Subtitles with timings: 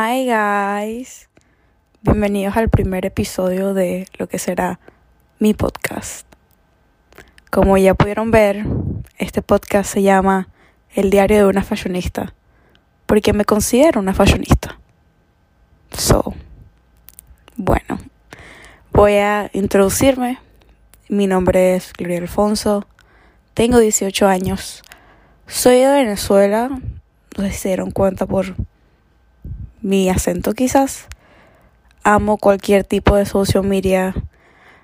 [0.00, 1.28] Hi guys,
[2.02, 4.78] bienvenidos al primer episodio de lo que será
[5.40, 6.24] mi podcast.
[7.50, 8.64] Como ya pudieron ver,
[9.16, 10.50] este podcast se llama
[10.94, 12.32] El diario de una fashionista,
[13.06, 14.78] porque me considero una fashionista.
[15.90, 16.32] So,
[17.56, 17.98] bueno,
[18.92, 20.38] voy a introducirme.
[21.08, 22.86] Mi nombre es Gloria Alfonso,
[23.52, 24.84] tengo 18 años,
[25.48, 28.54] soy de Venezuela, no sé se dieron cuenta por
[29.80, 31.08] mi acento quizás.
[32.02, 34.14] Amo cualquier tipo de social media.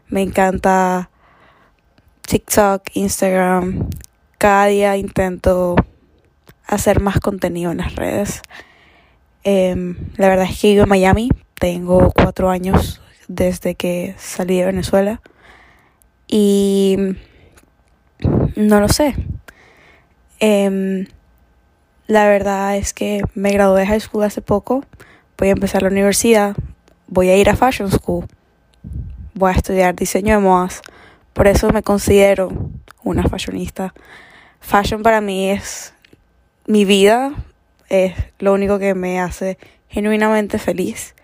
[0.08, 1.10] Me encanta
[2.22, 3.88] TikTok, Instagram.
[4.38, 5.76] Cada día intento
[6.66, 8.42] hacer más contenido en las redes.
[9.42, 11.30] Em, la verdad es que vivo en Miami.
[11.58, 15.20] Tengo cuatro años desde que salí de Venezuela.
[16.26, 16.96] Y
[18.56, 19.14] no lo sé.
[20.40, 21.06] Eh,
[22.06, 24.84] la verdad es que me gradué de high school hace poco,
[25.38, 26.54] voy a empezar la universidad,
[27.06, 28.26] voy a ir a fashion school,
[29.32, 30.82] voy a estudiar diseño de modas,
[31.32, 32.70] por eso me considero
[33.02, 33.94] una fashionista.
[34.60, 35.94] Fashion para mí es
[36.66, 37.32] mi vida,
[37.88, 41.14] es lo único que me hace genuinamente feliz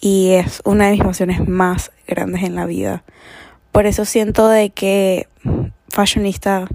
[0.00, 3.04] y es una de mis pasiones más grandes en la vida.
[3.72, 5.28] Por eso siento de que
[5.88, 6.68] fashionista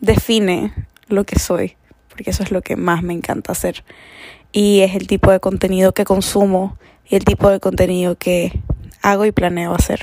[0.00, 0.72] define
[1.08, 1.76] lo que soy
[2.16, 3.84] porque eso es lo que más me encanta hacer.
[4.50, 8.58] Y es el tipo de contenido que consumo y el tipo de contenido que
[9.02, 10.00] hago y planeo hacer.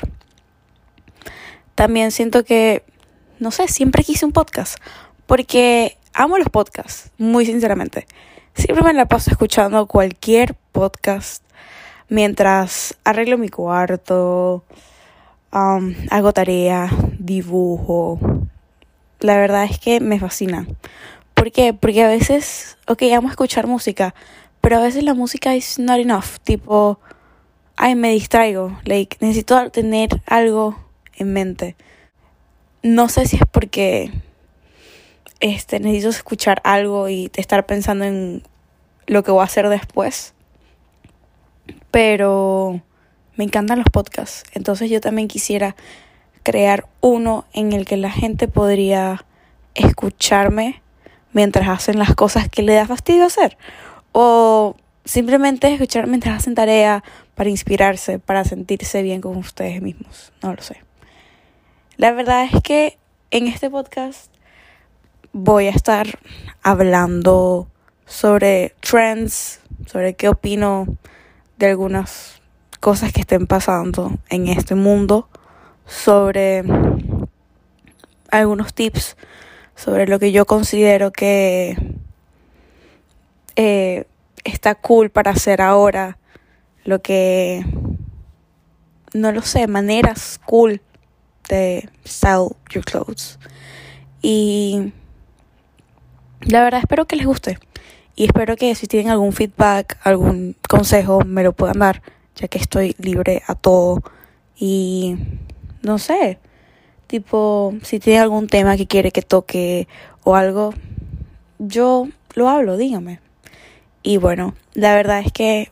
[1.73, 2.83] También siento que,
[3.39, 4.77] no sé, siempre quise un podcast,
[5.25, 8.05] porque amo los podcasts, muy sinceramente.
[8.53, 11.43] Siempre me la paso escuchando cualquier podcast
[12.09, 14.65] mientras arreglo mi cuarto,
[15.51, 18.19] um, hago tarea, dibujo.
[19.19, 20.67] La verdad es que me fascina.
[21.43, 21.73] ¿Por qué?
[21.73, 24.15] Porque a veces, ok, amo escuchar música,
[24.61, 26.37] pero a veces la música es not enough.
[26.41, 27.01] Tipo,
[27.75, 28.79] ay, me distraigo.
[28.85, 30.79] Like, necesito tener algo
[31.17, 31.75] en mente.
[32.81, 34.13] No sé si es porque
[35.41, 38.43] este, necesito escuchar algo y estar pensando en
[39.05, 40.33] lo que voy a hacer después.
[41.91, 42.81] Pero
[43.35, 44.45] me encantan los podcasts.
[44.53, 45.75] Entonces yo también quisiera
[46.41, 49.25] crear uno en el que la gente podría
[49.75, 50.82] escucharme
[51.33, 53.57] mientras hacen las cosas que le da fastidio hacer.
[54.11, 57.03] O simplemente escuchar mientras hacen tarea
[57.35, 60.31] para inspirarse, para sentirse bien con ustedes mismos.
[60.41, 60.81] No lo sé.
[61.97, 62.97] La verdad es que
[63.31, 64.31] en este podcast
[65.31, 66.19] voy a estar
[66.61, 67.67] hablando
[68.05, 70.87] sobre trends, sobre qué opino
[71.57, 72.41] de algunas
[72.79, 75.29] cosas que estén pasando en este mundo,
[75.85, 76.63] sobre
[78.29, 79.15] algunos tips
[79.75, 81.77] sobre lo que yo considero que
[83.55, 84.05] eh,
[84.43, 86.17] está cool para hacer ahora,
[86.83, 87.65] lo que,
[89.13, 90.81] no lo sé, maneras cool
[91.49, 93.39] de style your clothes.
[94.21, 94.93] Y
[96.41, 97.59] la verdad espero que les guste.
[98.15, 102.01] Y espero que si tienen algún feedback, algún consejo, me lo puedan dar,
[102.35, 104.03] ya que estoy libre a todo.
[104.55, 105.17] Y
[105.81, 106.39] no sé,
[107.13, 109.87] Tipo, si tiene algún tema que quiere que toque
[110.23, 110.73] o algo,
[111.59, 113.19] yo lo hablo, dígame.
[114.01, 115.71] Y bueno, la verdad es que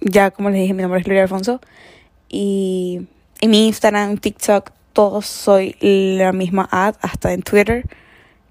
[0.00, 1.60] ya como les dije, mi nombre es Gloria Alfonso.
[2.30, 3.06] Y
[3.42, 7.84] en mi Instagram, TikTok, todos soy la misma ad, hasta en Twitter,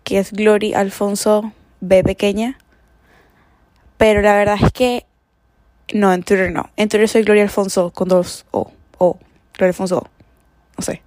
[0.04, 2.60] que es Glory Alfonso B pequeña.
[3.98, 5.08] Pero la verdad es que
[5.92, 6.70] no, en Twitter no.
[6.78, 8.72] En Twitter soy Gloria Alfonso con dos O.
[9.00, 9.18] O.
[9.56, 10.08] Gloria Alfonso O.
[10.78, 11.02] No sé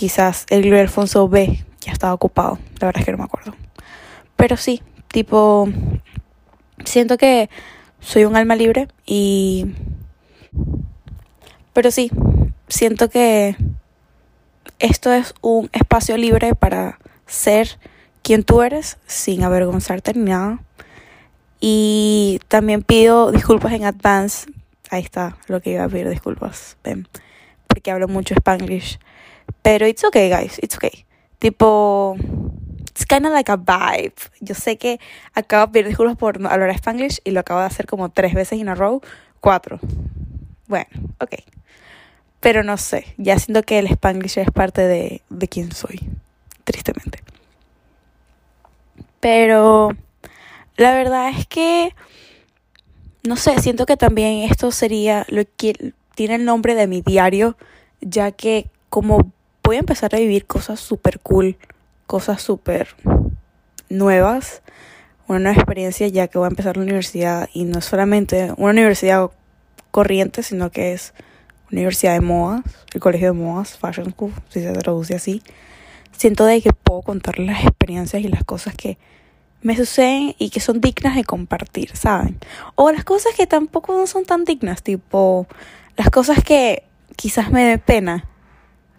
[0.00, 3.54] quizás el Gloria Alfonso B ya estaba ocupado, la verdad es que no me acuerdo.
[4.34, 5.68] Pero sí, tipo,
[6.86, 7.50] siento que
[8.00, 9.66] soy un alma libre y...
[11.74, 12.10] Pero sí,
[12.66, 13.56] siento que
[14.78, 17.78] esto es un espacio libre para ser
[18.22, 20.62] quien tú eres sin avergonzarte ni nada.
[21.60, 24.50] Y también pido disculpas en advance.
[24.88, 26.78] Ahí está lo que iba a pedir disculpas.
[26.82, 27.06] Ven,
[27.66, 28.98] porque hablo mucho spanglish.
[29.62, 31.04] Pero it's okay, guys, it's okay.
[31.38, 32.16] Tipo,
[32.90, 34.14] it's kind of like a vibe.
[34.40, 35.00] Yo sé que
[35.34, 38.60] acabo de pedir disculpas por hablar spanglish y lo acabo de hacer como tres veces
[38.60, 39.00] en a row.
[39.40, 39.80] Cuatro.
[40.66, 40.86] Bueno,
[41.18, 41.34] ok.
[42.40, 46.00] Pero no sé, ya siento que el spanglish es parte de, de quién soy,
[46.64, 47.22] tristemente.
[49.20, 49.90] Pero
[50.76, 51.94] la verdad es que,
[53.22, 57.56] no sé, siento que también esto sería lo que tiene el nombre de mi diario,
[58.00, 59.30] ya que como
[59.70, 61.56] voy a empezar a vivir cosas súper cool,
[62.08, 62.88] cosas súper
[63.88, 64.62] nuevas,
[65.28, 68.72] una nueva experiencia ya que voy a empezar la universidad y no es solamente una
[68.72, 69.30] universidad
[69.92, 71.14] corriente, sino que es
[71.70, 72.62] Universidad de Modas,
[72.94, 75.40] el Colegio de Modas, Fashion School, si se traduce así.
[76.10, 78.98] Siento de que puedo contar las experiencias y las cosas que
[79.62, 82.40] me suceden y que son dignas de compartir, ¿saben?
[82.74, 85.46] O las cosas que tampoco no son tan dignas, tipo
[85.96, 86.82] las cosas que
[87.14, 88.29] quizás me dé pena,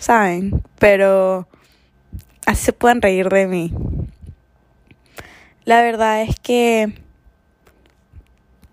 [0.02, 0.64] ¿saben?
[0.80, 1.48] Pero
[2.48, 3.72] así se pueden reír de mí.
[5.64, 6.94] La verdad es que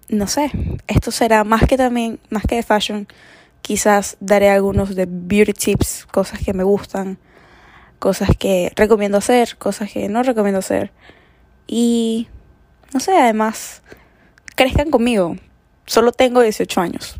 [0.08, 0.50] no sé,
[0.86, 3.06] esto será más que también, más que de fashion,
[3.60, 7.18] quizás daré algunos de beauty tips, cosas que me gustan,
[7.98, 10.92] cosas que recomiendo hacer, cosas que no recomiendo hacer.
[11.66, 12.28] Y
[12.94, 13.82] no sé, además,
[14.56, 15.36] crezcan conmigo.
[15.84, 17.16] Solo tengo 18 años.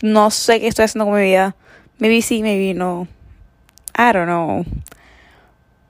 [0.00, 1.56] No sé qué estoy haciendo con mi vida.
[1.98, 3.08] Maybe sí, maybe no.
[3.96, 4.64] I don't know.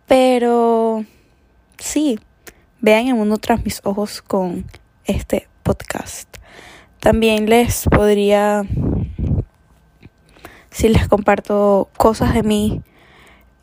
[0.07, 1.05] Pero
[1.79, 2.19] sí,
[2.81, 4.67] vean el mundo tras mis ojos con
[5.05, 6.29] este podcast.
[7.01, 8.65] También les podría,
[10.71, 12.83] si les comparto cosas de mí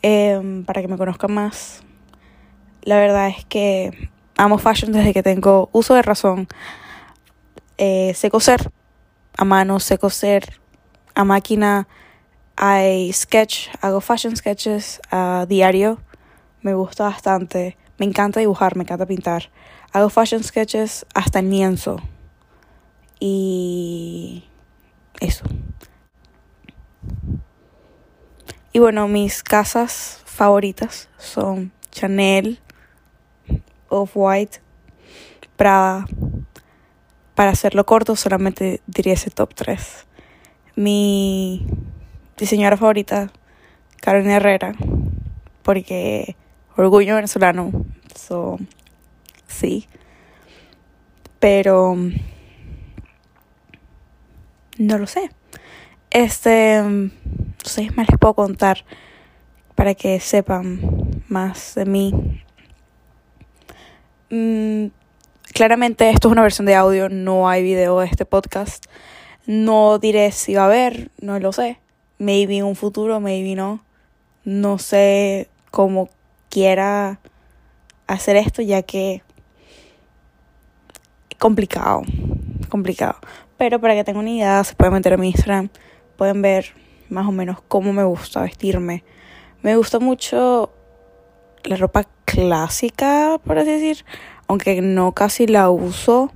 [0.01, 1.83] em, para que me conozcan más,
[2.81, 6.47] la verdad es que amo fashion desde que tengo uso de razón.
[7.77, 8.71] Eh, sé coser
[9.37, 10.59] a mano, sé coser
[11.15, 11.87] a máquina,
[12.61, 16.01] hay sketch, hago fashion sketches a diario,
[16.61, 19.49] me gusta bastante, me encanta dibujar, me encanta pintar.
[19.93, 22.01] Hago fashion sketches hasta en lienzo.
[23.17, 24.43] Y
[25.21, 25.45] eso.
[28.73, 32.59] Y bueno, mis casas favoritas son Chanel,
[33.87, 34.59] Off-White,
[35.55, 36.05] Prada.
[37.35, 40.07] Para hacerlo corto, solamente diría ese top 3.
[40.75, 41.65] Mi
[42.39, 43.31] diseñadora favorita,
[44.01, 44.73] Carolina Herrera,
[45.63, 46.35] porque
[46.75, 47.71] orgullo venezolano.
[48.15, 48.57] So,
[49.47, 49.87] sí.
[51.39, 51.95] Pero
[54.77, 55.29] no lo sé.
[56.11, 57.11] Este, no
[57.63, 58.85] sé, más les puedo contar
[59.75, 62.43] para que sepan más de mí.
[64.29, 64.87] Mm,
[65.53, 68.85] claramente esto es una versión de audio, no hay video de este podcast.
[69.45, 71.79] No diré si va a haber, no lo sé.
[72.19, 73.83] Maybe en un futuro, maybe no.
[74.43, 76.09] No sé cómo
[76.49, 77.19] quiera
[78.07, 79.23] hacer esto ya que
[81.37, 82.03] complicado,
[82.69, 83.15] complicado.
[83.57, 85.69] Pero para que tengan una idea, se pueden meter en mi Instagram,
[86.17, 86.73] pueden ver
[87.09, 89.03] más o menos cómo me gusta vestirme.
[89.61, 90.71] Me gusta mucho
[91.63, 94.05] la ropa clásica, por así decir,
[94.47, 96.31] aunque no casi la uso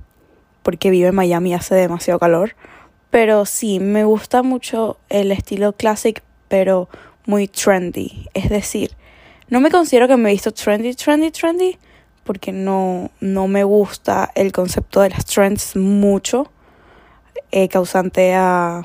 [0.62, 2.56] porque vivo en Miami y hace demasiado calor.
[3.14, 6.88] Pero sí, me gusta mucho el estilo clásico, pero
[7.26, 8.26] muy trendy.
[8.34, 8.90] Es decir,
[9.48, 11.78] no me considero que me he visto trendy, trendy, trendy,
[12.24, 16.50] porque no, no me gusta el concepto de las trends mucho,
[17.52, 18.84] eh, causante a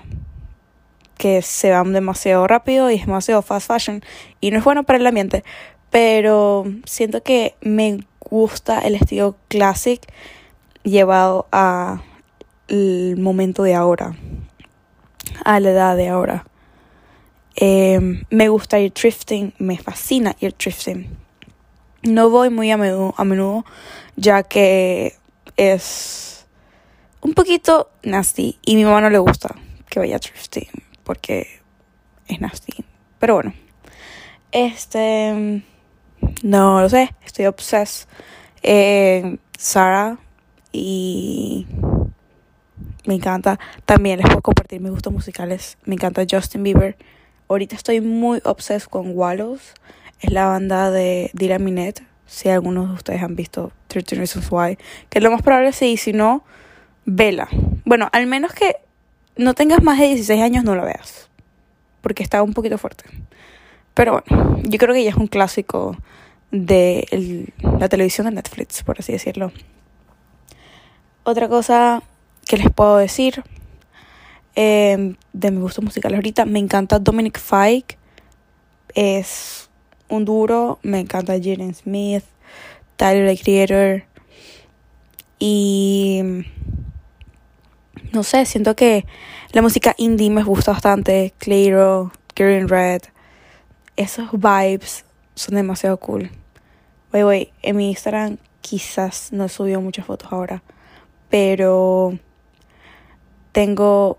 [1.18, 4.04] que se van demasiado rápido y es demasiado fast fashion
[4.40, 5.44] y no es bueno para el ambiente,
[5.90, 10.04] pero siento que me gusta el estilo classic
[10.84, 12.04] llevado a
[12.70, 14.16] el momento de ahora,
[15.44, 16.46] a la edad de ahora.
[17.56, 21.10] Em, me gusta ir thrifting, me fascina ir thrifting.
[22.04, 23.66] No voy muy a menudo,
[24.16, 25.18] ya que
[25.58, 26.46] es
[27.22, 29.54] un poquito nasty y mi mamá no le gusta
[29.90, 30.70] que vaya a thrifting
[31.04, 31.60] porque
[32.28, 32.86] es nasty.
[33.20, 33.54] Pero bueno,
[34.52, 35.64] este,
[36.44, 38.08] no lo sé, estoy obsessed.
[38.62, 40.18] Eh, Sara
[40.72, 41.68] y
[43.06, 43.60] me encanta.
[43.86, 45.78] También les puedo compartir mis gustos musicales.
[45.86, 46.98] Me encanta Justin Bieber.
[47.48, 49.74] Ahorita estoy muy obsessed con Wallows.
[50.20, 52.04] Es la banda de Dylan Minette.
[52.26, 54.78] Si algunos de ustedes han visto 13 Reasons Why.
[55.10, 55.98] Que lo más probable sí.
[55.98, 56.44] Si no,
[57.06, 57.48] vela.
[57.86, 58.76] Bueno, al menos que
[59.36, 61.30] no tengas más de 16 años, no la veas.
[62.02, 63.06] Porque está un poquito fuerte.
[63.94, 65.98] Pero bueno, yo creo que ya es un clásico
[66.52, 69.52] de la televisión de Netflix, por así decirlo.
[71.24, 72.02] Otra cosa
[72.50, 73.44] que les puedo decir
[74.62, 76.44] Em, de mi gusto musical ahorita.
[76.44, 77.98] Me encanta Dominic Fike.
[78.94, 79.70] Es
[80.10, 80.80] un duro.
[80.84, 82.26] Me encanta Jaden Smith.
[82.98, 84.04] Tyler the Creator.
[85.40, 86.44] Y
[88.12, 89.06] no sé, siento que
[89.54, 91.34] la música indie me gusta bastante.
[91.38, 93.04] Clairo, Green Red.
[93.96, 96.32] Esos vibes son demasiado cool.
[97.14, 100.64] Voy, voy, en mi Instagram quizás no he subido muchas fotos ahora.
[101.30, 102.20] Pero
[103.52, 104.18] tengo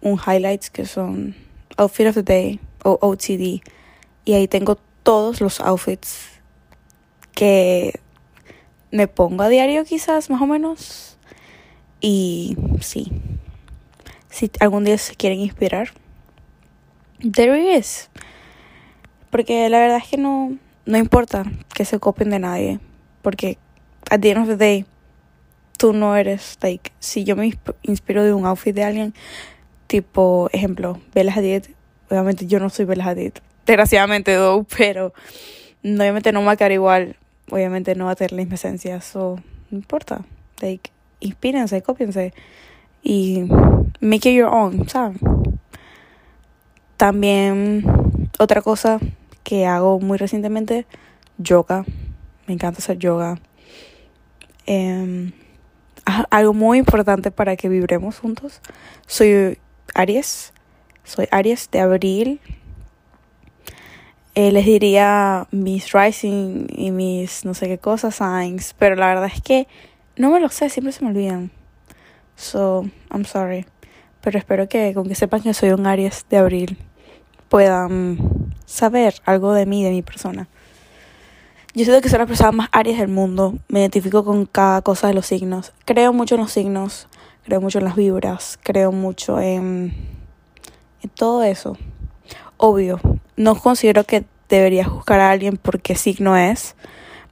[0.00, 1.34] un highlights que son
[1.76, 3.62] Outfit of the Day o OTD.
[4.24, 6.40] Y ahí tengo todos los outfits
[7.34, 8.00] que
[8.90, 11.18] me pongo a diario quizás, más o menos.
[12.00, 13.12] Y sí,
[14.28, 15.90] si algún día se quieren inspirar,
[17.20, 18.10] there is.
[19.30, 22.80] Porque la verdad es que no, no importa que se copien de nadie.
[23.22, 23.58] Porque
[24.10, 24.84] at the end of the day,
[25.82, 29.14] tú no eres, like, si yo me inspiro de un outfit de alguien,
[29.88, 31.64] tipo, ejemplo, Bella Hadid,
[32.08, 33.32] obviamente yo no soy Bella Hadid,
[33.66, 35.12] desgraciadamente, though, pero
[35.82, 37.16] obviamente no me va a quedar igual,
[37.50, 39.40] obviamente no va a tener la misma esencia, so,
[39.72, 40.24] no importa,
[40.60, 42.32] like, inspírense, cópiense
[43.02, 43.42] y
[44.00, 45.18] make it your own, ¿saben?
[46.96, 49.00] También otra cosa
[49.42, 50.86] que hago muy recientemente,
[51.38, 51.84] yoga.
[52.46, 53.40] Me encanta hacer yoga.
[54.64, 55.32] Em,
[56.04, 58.60] algo muy importante para que vibremos juntos.
[59.06, 59.58] Soy
[59.94, 60.52] Aries.
[61.04, 62.40] Soy Aries de abril.
[64.34, 68.74] Eh, les diría mis rising y mis no sé qué cosas, signs.
[68.78, 69.66] Pero la verdad es que
[70.16, 71.50] no me lo sé, siempre se me olvidan.
[72.36, 73.66] So, I'm sorry.
[74.20, 76.78] Pero espero que con que sepan que soy un Aries de abril
[77.48, 80.48] puedan saber algo de mí, de mi persona.
[81.74, 83.54] Yo siento que soy la persona más Aries del mundo.
[83.68, 85.72] Me identifico con cada cosa de los signos.
[85.84, 87.08] Creo mucho en los signos,
[87.44, 89.94] creo mucho en las vibras, creo mucho en,
[91.02, 91.78] en todo eso.
[92.58, 93.00] Obvio,
[93.36, 96.76] no considero que debería juzgar a alguien por qué signo es.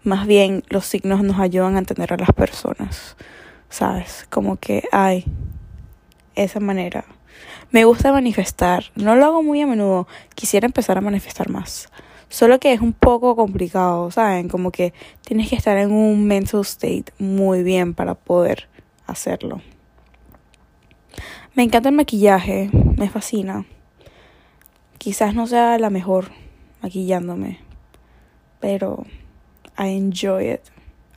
[0.04, 3.16] Más bien, los signos nos ayudan a entender a las personas.
[3.68, 4.26] ¿Sabes?
[4.30, 5.26] Como que hay
[6.35, 7.04] esa manera
[7.70, 8.85] me gusta manifestar.
[8.97, 10.09] No lo hago muy a menudo.
[10.35, 11.88] Quisiera empezar a manifestar más.
[12.31, 14.49] Solo que es un poco complicado, ¿saben?
[14.49, 18.69] Como que tienes que estar en un mental state muy bien para poder
[19.07, 19.61] hacerlo.
[21.55, 23.67] Me encanta el maquillaje, me fascina.
[24.97, 26.31] Quizás no sea la mejor
[26.83, 27.59] maquillándome,
[28.61, 29.05] pero
[29.79, 30.63] I enjoy it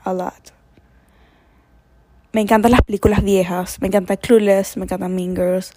[0.03, 0.51] a lot.
[2.33, 5.73] Me encantan las películas viejas, me encanta Clueless, me encanta Mean Girls,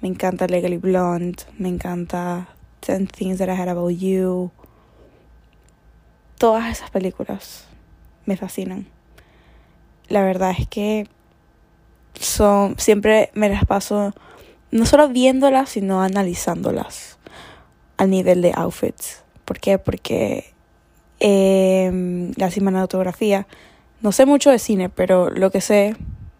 [0.00, 1.42] me encanta Legally Blonde.
[1.58, 2.48] Me encanta
[2.80, 4.50] Ten Things That I Had About You.
[6.38, 7.66] Todas esas películas
[8.24, 8.86] me fascinan.
[10.08, 11.08] La verdad es que
[12.14, 14.12] son siempre me las paso
[14.70, 17.18] no solo viéndolas, sino analizándolas
[17.96, 19.22] al nivel de outfits.
[19.44, 19.78] ¿Por qué?
[19.78, 20.52] Porque
[21.20, 23.46] eh, la cinematografía,
[24.00, 25.96] no sé mucho de cine, pero lo que sé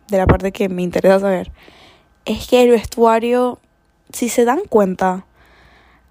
[0.08, 1.50] de la parte que me interesa saber
[2.24, 3.58] es que el vestuario,
[4.12, 5.24] si se dan cuenta,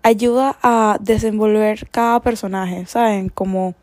[0.07, 3.29] ayuda a desenvolver cada personaje, ¿saben?
[3.29, 3.75] Como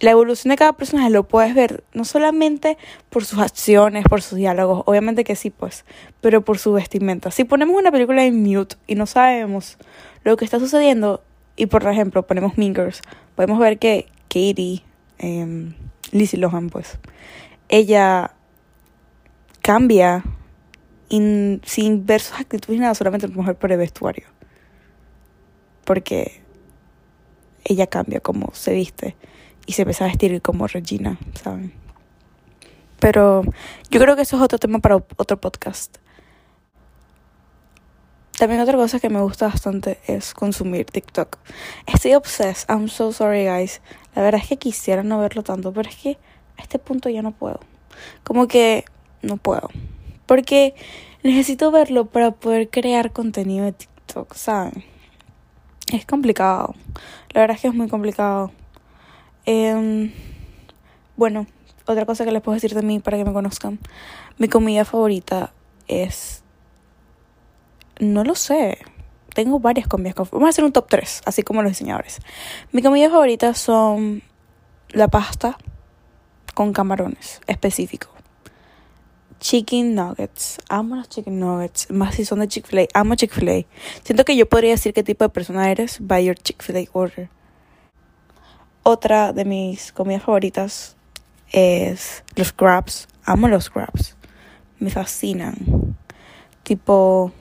[0.00, 2.76] la evolución de cada personaje lo puedes ver no solamente
[3.08, 5.84] por sus acciones, por sus diálogos, obviamente que sí, pues,
[6.20, 7.30] pero por su vestimenta.
[7.30, 9.78] Si ponemos una película en mute y no sabemos
[10.24, 11.22] lo que está sucediendo,
[11.56, 13.02] y por ejemplo ponemos Mingers,
[13.36, 14.82] podemos ver que Katie,
[15.18, 15.72] eh,
[16.10, 16.98] Lizzie Lohan, pues,
[17.68, 18.32] ella
[19.62, 20.24] cambia
[21.08, 24.39] sin ver sus actitudes nada, solamente mujer por el vestuario.
[25.90, 26.40] Porque
[27.64, 29.16] ella cambia como se viste
[29.66, 31.72] y se empieza a vestir como Regina, ¿saben?
[33.00, 33.42] Pero
[33.90, 35.96] yo creo que eso es otro tema para otro podcast.
[38.38, 41.38] También otra cosa que me gusta bastante es consumir TikTok.
[41.92, 42.70] Estoy obsessed.
[42.70, 43.82] I'm so sorry, guys.
[44.14, 46.18] La verdad es que quisiera no verlo tanto, pero es que
[46.56, 47.58] a este punto ya no puedo.
[48.22, 48.84] Como que
[49.22, 49.68] no puedo.
[50.26, 50.76] Porque
[51.24, 54.89] necesito verlo para poder crear contenido de TikTok, ¿saben?
[55.90, 56.74] Es complicado.
[57.30, 58.52] La verdad es que es muy complicado.
[59.44, 60.12] Em,
[61.16, 61.46] bueno,
[61.86, 63.80] otra cosa que les puedo decir de mí para que me conozcan.
[64.38, 65.52] Mi comida favorita
[65.88, 66.44] es...
[67.98, 68.78] No lo sé.
[69.34, 70.14] Tengo varias comidas.
[70.30, 72.20] Vamos a hacer un top 3, así como los diseñadores.
[72.72, 74.22] Mi comida favorita son
[74.90, 75.58] la pasta
[76.54, 78.19] con camarones específico
[79.40, 80.58] chicken nuggets.
[80.68, 81.90] Amo los chicken nuggets.
[81.90, 82.86] Más si son de Chick-fil-A.
[82.94, 83.66] Amo Chick-fil-A.
[84.04, 87.28] Siento que yo podría decir qué tipo de persona eres by your Chick-fil-A order.
[88.82, 90.96] Otra de mis comidas favoritas
[91.50, 93.08] es los crabs.
[93.24, 94.16] Amo los crabs.
[94.78, 95.96] Me fascinan.
[96.62, 97.32] Tipo...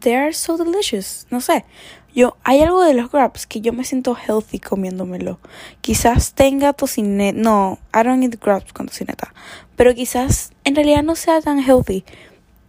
[0.00, 1.26] They are so delicious.
[1.30, 1.66] No sé.
[2.14, 5.38] Yo, hay algo de los grabs que yo me siento healthy comiéndomelo.
[5.80, 7.38] Quizás tenga tocineta.
[7.38, 9.32] No, I don't eat grabs con tocineta.
[9.76, 12.04] Pero quizás en realidad no sea tan healthy.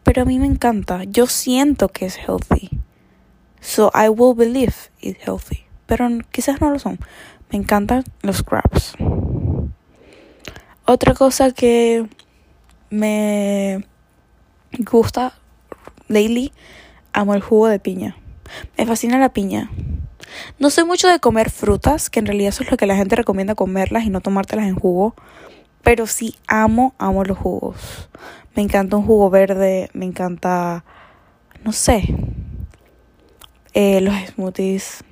[0.03, 1.03] Pero a mí me encanta.
[1.03, 2.69] Yo siento que es healthy.
[3.59, 5.65] So I will believe it's healthy.
[5.88, 7.00] Pero quizás no lo son.
[7.51, 8.95] Me encantan los grabs.
[10.85, 12.07] Otra cosa que
[12.89, 13.85] me
[14.79, 15.33] gusta
[16.07, 16.51] lately,
[17.12, 18.17] amo el jugo de piña.
[18.77, 19.69] Me fascina la piña.
[20.59, 23.15] No soy mucho de comer frutas, que en realidad eso es lo que la gente
[23.15, 25.15] recomienda comerlas y no tomártelas en jugo.
[25.83, 28.09] Pero sí amo, amo los jugos.
[28.55, 30.85] Me encanta un jugo verde, me encanta,
[31.63, 32.15] no sé,
[33.73, 35.03] eh, los smoothies.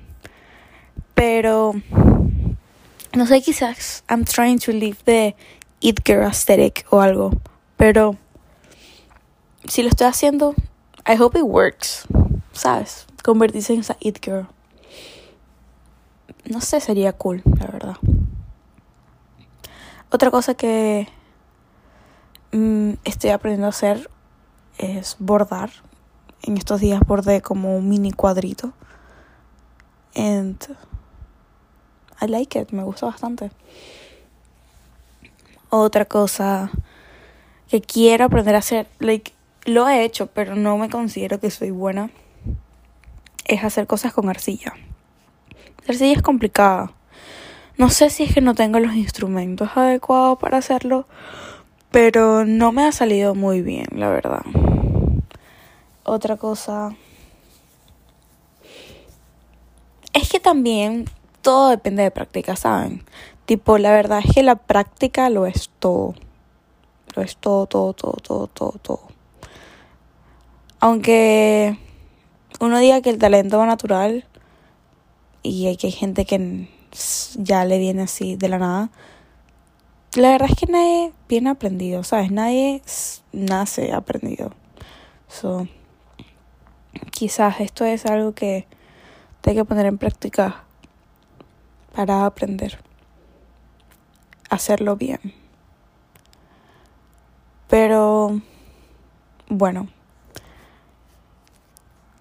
[1.14, 1.74] Pero,
[3.14, 5.34] no sé, quizás I'm trying to live the
[5.80, 7.32] Eat Girl aesthetic o algo.
[7.76, 8.16] Pero,
[9.68, 10.54] si lo estoy haciendo,
[11.06, 12.06] I hope it works.
[12.52, 13.06] ¿Sabes?
[13.22, 14.48] Convertirse en esa Eat Girl.
[16.44, 17.96] No sé, sería cool, la verdad.
[20.10, 21.08] Otra cosa que
[22.52, 24.10] mm, estoy aprendiendo a hacer
[24.78, 25.70] es bordar.
[26.42, 28.72] En estos días bordé como un mini cuadrito.
[30.14, 30.56] And
[32.20, 33.50] I like it, me gusta bastante.
[35.70, 36.70] Otra cosa
[37.68, 39.32] que quiero aprender a hacer, like,
[39.64, 42.10] lo he hecho, pero no me considero que soy buena,
[43.54, 44.74] es hacer cosas con arcilla.
[45.86, 46.92] La arcilla es complicada.
[47.76, 51.06] No sé si es que no tengo los instrumentos adecuados para hacerlo,
[51.90, 54.42] pero no me ha salido muy bien, la verdad.
[56.04, 56.94] Otra cosa
[60.12, 61.06] es que también
[61.40, 63.04] todo depende de práctica, ¿saben?
[63.46, 66.14] Tipo, la verdad es que la práctica lo es todo.
[67.14, 69.00] Lo es todo, todo, todo, todo, todo, todo.
[70.80, 71.76] Aunque
[72.60, 74.24] uno diga que el talento va natural
[75.42, 76.68] y hay que hay gente que
[77.36, 78.90] ya le viene así de la nada.
[80.14, 82.30] La verdad es que nadie viene aprendido, ¿sabes?
[82.30, 82.82] Nadie
[83.32, 84.52] nace aprendido.
[85.28, 85.66] So,
[87.10, 88.66] quizás esto es algo que
[89.40, 90.64] tengo que poner en práctica
[91.94, 92.78] para aprender.
[94.50, 95.20] Hacerlo bien.
[97.68, 98.42] Pero,
[99.48, 99.88] bueno,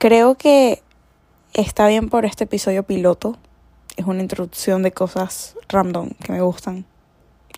[0.01, 0.81] creo que
[1.53, 3.38] está bien por este episodio piloto
[3.98, 6.86] es una introducción de cosas random que me gustan.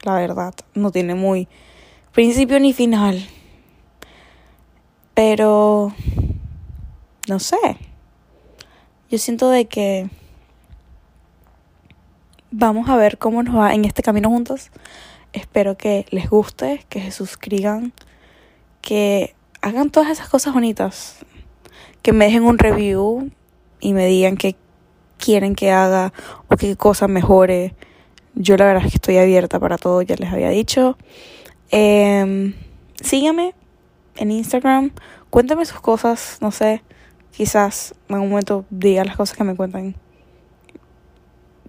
[0.04, 1.48] La verdad, no tiene muy
[2.12, 3.26] principio ni final.
[5.14, 5.94] Pero
[7.30, 7.78] no sé.
[9.10, 10.10] Yo siento de que
[12.52, 14.70] vamos a ver cómo nos va en este camino juntos.
[15.32, 17.94] Espero que les guste, que se suscriban,
[18.82, 21.26] que hagan todas esas cosas bonitas,
[22.04, 23.32] que me dejen un review
[23.80, 24.56] y me digan que
[25.18, 26.14] quieren que haga
[26.50, 27.74] o qué cosa mejore.
[28.36, 30.98] Yo la verdad es que estoy abierta para todo, ya les había dicho.
[31.72, 32.54] Eh,
[33.02, 33.56] síganme
[34.18, 34.92] en Instagram,
[35.30, 36.84] cuéntame sus cosas, no sé,
[37.32, 39.96] quizás en algún momento diga las cosas que me cuentan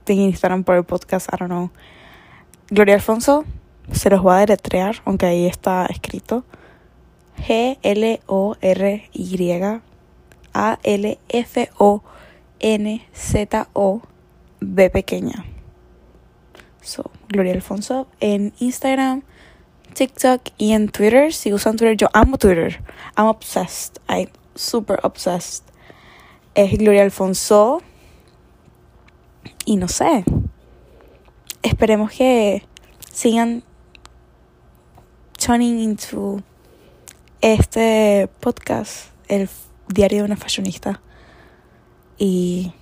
[0.07, 1.71] en Instagram por el podcast, I don't know.
[2.69, 3.45] Gloria Alfonso,
[3.93, 6.45] se los voy a deletrear, aunque ahí está escrito.
[7.39, 9.37] G-L-O-R-Y
[10.55, 12.03] A-L-F-O
[12.61, 14.01] N-Z-O-B
[14.91, 15.45] pequeña.
[16.81, 19.23] So, Gloria Alfonso en Instagram,
[19.95, 21.33] TikTok y en Twitter.
[21.33, 22.83] Si usan Twitter, yo amo Twitter.
[23.17, 23.99] I'm obsessed.
[24.09, 25.65] I'm super obsessed.
[26.55, 27.83] Es Gloria Alfonso.
[29.67, 30.25] Y no sé.
[31.63, 32.65] Esperemos que
[33.13, 33.63] sigan
[35.39, 36.43] tuning into
[37.41, 39.49] este podcast, el
[39.89, 41.01] diario de una fashionista
[42.19, 42.73] y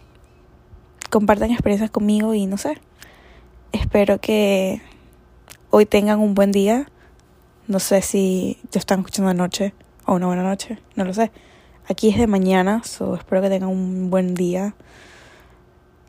[1.11, 2.79] compartan experiencias conmigo y no sé.
[3.73, 4.81] Espero que
[5.71, 6.87] hoy tengan un buen día.
[7.69, 9.75] No sé si ya están escuchando de noche
[10.07, 11.31] o una buena noche, no lo sé.
[11.89, 14.75] Aquí es de mañana, so espero que tengan un buen día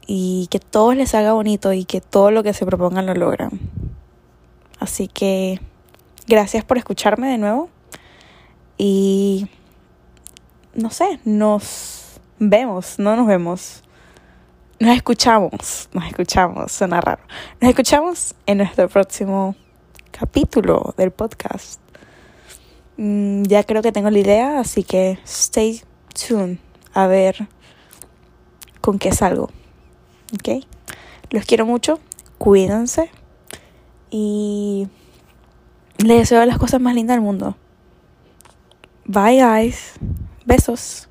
[0.06, 3.60] y que todo les haga bonito y que todo lo que se propongan lo logran.
[4.80, 5.60] Así que
[6.28, 7.70] gracias por escucharme de nuevo
[8.78, 9.33] y
[10.76, 13.84] no sé, nos vemos, no nos vemos.
[14.80, 17.22] Nos escuchamos, nos escuchamos, suena raro.
[17.62, 19.56] Nos escuchamos en nuestro próximo
[20.12, 21.80] capítulo del podcast.
[22.98, 25.82] Mm, ya creo que tengo la idea, así que stay
[26.28, 26.58] tuned
[26.94, 27.48] a ver
[28.82, 29.50] con qué salgo.
[30.34, 30.66] ¿Ok?
[31.30, 32.00] Los quiero mucho,
[32.38, 33.10] cuídense
[34.10, 34.88] y
[35.98, 37.56] les deseo las cosas más lindas del mundo.
[39.06, 39.94] Bye guys.
[40.46, 41.08] Besos.